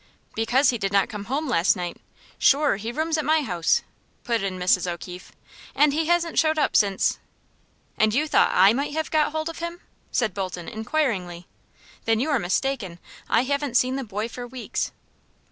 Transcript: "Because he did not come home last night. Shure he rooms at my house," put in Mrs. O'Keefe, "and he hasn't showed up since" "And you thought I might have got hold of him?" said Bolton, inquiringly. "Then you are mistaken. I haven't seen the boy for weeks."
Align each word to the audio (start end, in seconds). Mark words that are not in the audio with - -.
"Because 0.33 0.71
he 0.71 0.79
did 0.79 0.91
not 0.91 1.09
come 1.09 1.25
home 1.25 1.47
last 1.47 1.75
night. 1.75 1.97
Shure 2.39 2.77
he 2.77 2.91
rooms 2.91 3.19
at 3.19 3.23
my 3.23 3.43
house," 3.43 3.83
put 4.23 4.41
in 4.41 4.57
Mrs. 4.57 4.89
O'Keefe, 4.91 5.31
"and 5.75 5.93
he 5.93 6.07
hasn't 6.07 6.39
showed 6.39 6.57
up 6.57 6.75
since" 6.75 7.19
"And 7.99 8.11
you 8.11 8.27
thought 8.27 8.49
I 8.51 8.73
might 8.73 8.93
have 8.93 9.11
got 9.11 9.31
hold 9.31 9.47
of 9.47 9.59
him?" 9.59 9.79
said 10.11 10.33
Bolton, 10.33 10.67
inquiringly. 10.67 11.45
"Then 12.05 12.19
you 12.19 12.31
are 12.31 12.39
mistaken. 12.39 12.97
I 13.29 13.43
haven't 13.43 13.77
seen 13.77 13.95
the 13.95 14.03
boy 14.03 14.27
for 14.27 14.47
weeks." 14.47 14.91